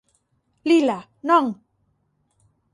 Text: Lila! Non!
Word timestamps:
Lila! 0.69 0.99
Non! 1.29 1.45